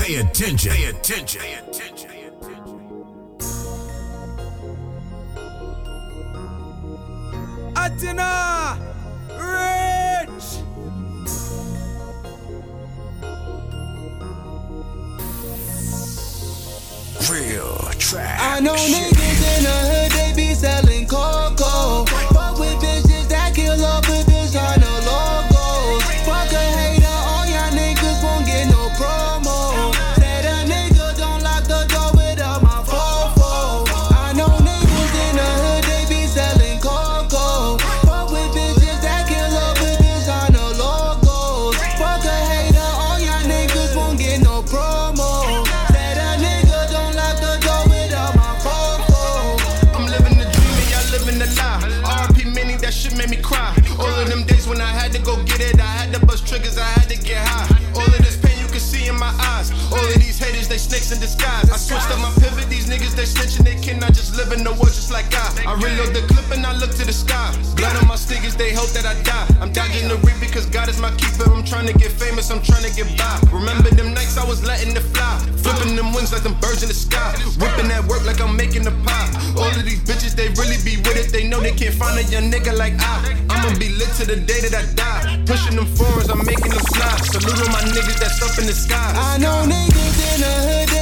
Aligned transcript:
Pay 0.00 0.16
attention. 0.16 0.72
Pay 0.72 0.84
attention. 0.86 1.42
Pay 1.42 1.54
attention. 1.54 2.10
Atina! 7.74 8.78
Rich! 9.36 10.48
Real 17.30 17.76
trap. 17.98 18.40
I 18.40 18.60
know 18.60 18.74
niggas 18.74 19.19
world 64.80 64.96
just 64.96 65.12
like 65.12 65.28
I. 65.36 65.68
I 65.68 65.72
reload 65.76 66.16
the 66.16 66.24
clip 66.32 66.48
and 66.50 66.64
I 66.64 66.72
look 66.72 66.90
to 66.96 67.04
the 67.04 67.12
sky. 67.12 67.52
Blood 67.76 67.94
on 68.00 68.08
my 68.08 68.16
stickers, 68.16 68.56
they 68.56 68.72
hope 68.72 68.88
that 68.96 69.04
I 69.04 69.14
die. 69.22 69.46
I'm 69.60 69.72
dodging 69.72 70.08
the 70.08 70.16
reap 70.24 70.40
because 70.40 70.64
God 70.66 70.88
is 70.88 70.98
my 70.98 71.12
keeper. 71.20 71.44
I'm 71.52 71.64
trying 71.64 71.86
to 71.86 71.92
get 71.92 72.10
famous, 72.10 72.50
I'm 72.50 72.62
trying 72.64 72.84
to 72.88 72.92
get 72.96 73.06
by. 73.20 73.36
Remember 73.52 73.90
them 73.92 74.14
nights 74.16 74.40
I 74.40 74.44
was 74.48 74.64
letting 74.64 74.96
it 74.96 75.06
fly. 75.12 75.38
Flipping 75.60 75.94
them 75.94 76.12
wings 76.16 76.32
like 76.32 76.42
them 76.42 76.56
birds 76.58 76.82
in 76.82 76.88
the 76.88 76.96
sky. 76.96 77.36
Whipping 77.60 77.88
that 77.92 78.04
work 78.08 78.24
like 78.24 78.40
I'm 78.40 78.56
making 78.56 78.86
a 78.88 78.94
pie. 79.04 79.28
All 79.60 79.68
of 79.68 79.84
these 79.84 80.00
bitches, 80.00 80.34
they 80.34 80.48
really 80.56 80.80
be 80.80 80.96
with 81.04 81.20
it. 81.20 81.28
They 81.30 81.44
know 81.46 81.60
they 81.60 81.76
can't 81.76 81.94
find 81.94 82.16
a 82.16 82.24
young 82.32 82.50
nigga 82.50 82.72
like 82.72 82.96
I. 82.98 83.36
I'ma 83.52 83.76
be 83.78 83.92
lit 83.92 84.08
to 84.16 84.24
the 84.24 84.40
day 84.40 84.64
that 84.64 84.74
I 84.74 84.84
die. 84.96 85.44
Pushing 85.44 85.76
them 85.76 85.86
foreigns, 85.98 86.30
I'm 86.30 86.40
making 86.44 86.72
them 86.72 86.84
fly. 86.96 87.12
Salute 87.28 87.60
all 87.60 87.68
my 87.68 87.84
niggas 87.92 88.18
that's 88.18 88.40
up 88.40 88.56
in 88.58 88.66
the 88.66 88.72
sky. 88.72 88.96
I 88.96 89.36
know 89.38 89.68
niggas 89.68 90.16
in 90.34 90.40
the 90.40 90.54
hood, 90.66 90.99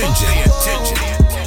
attention. 0.00 0.96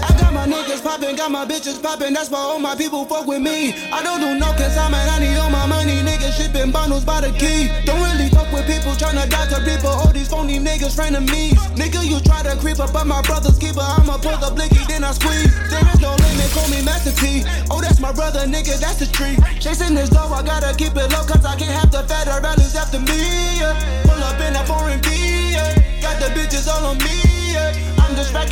I 0.03 0.12
got 0.19 0.34
my 0.34 0.46
niggas 0.46 0.84
poppin', 0.84 1.16
got 1.16 1.31
my 1.31 1.46
bitches 1.46 1.81
poppin', 1.81 2.14
that's 2.14 2.30
why 2.30 2.40
all 2.40 2.59
my 2.59 2.75
people 2.75 3.06
fuck 3.06 3.25
with 3.25 3.41
me. 3.41 3.74
I 3.90 4.03
don't 4.03 4.19
do 4.19 4.38
no 4.38 4.53
consignment, 4.53 5.09
I 5.09 5.19
need 5.19 5.38
all 5.38 5.50
my 5.50 5.66
money, 5.66 6.02
niggas 6.03 6.38
shipping 6.38 6.72
bundles 6.72 7.03
by 7.06 7.22
the 7.22 7.31
key. 7.34 7.72
Don't 7.86 8.02
really 8.02 8.30
fuck 8.30 8.52
with 8.52 8.68
people 8.68 8.94
tryna 8.94 9.30
dodge 9.30 9.50
the 9.50 9.64
reaper, 9.66 9.88
all 9.90 10.12
these 10.12 10.30
phony 10.30 10.59
niggas 10.59 10.94
frenemies. 10.94 11.58
Nigga, 11.74 12.06
you 12.06 12.19
try 12.22 12.44
to 12.44 12.56
creep 12.59 12.80
up, 12.80 12.94
but 12.94 13.08
my 13.08 13.22
brother's 13.24 13.58
keeper, 13.58 13.81
I'ma 13.81 14.18
pull 14.18 14.38
the 14.38 14.52
blicky, 14.53 14.84
then 14.88 15.03
I 15.03 15.12
squeeze. 15.14 15.50
There 15.72 15.81
is 15.90 16.00
no 16.02 16.14
limit, 16.14 16.50
call 16.53 16.68
me 16.70 16.84
Master 16.85 17.16
P. 17.18 17.44
Oh, 17.72 17.81
that's 17.81 18.00
my 18.00 18.12
brother, 18.12 18.46
nigga, 18.46 18.78
that's 18.78 19.00
the 19.00 19.08
tree. 19.08 19.38
Chasing 19.59 19.96
this 19.96 20.09
dough, 20.09 20.30
I 20.30 20.44
gotta 20.44 20.75
keep 20.75 20.94
it 20.94 21.09
low, 21.09 21.25
cause 21.25 21.46
I 21.46 21.56
can't 21.56 21.74
have 21.74 21.91
the 21.91 22.03
federales 22.06 22.75
after 22.75 23.00
me. 23.00 23.18
Yeah. 23.58 23.74
Pull 24.06 24.22
up 24.22 24.40
in 24.41 24.53
a 24.56 24.64
foreign 24.66 25.02
V, 25.02 25.09
yeah. 25.53 25.74
got 26.02 26.20
the 26.20 26.30
bitches 26.38 26.68
all 26.68 26.91
on 26.91 26.97
me. 27.00 27.22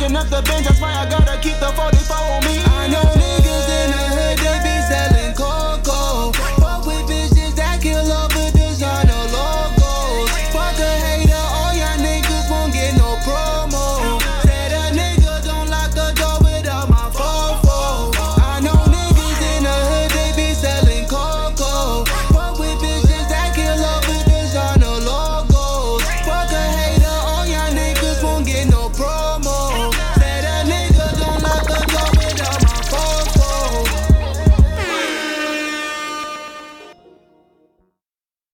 Racking 0.02 0.16
up 0.16 0.28
the 0.30 0.42
bench, 0.42 0.66
that's 0.66 0.80
why 0.80 0.92
I 0.94 1.08
gotta 1.08 1.38
keep 1.40 1.61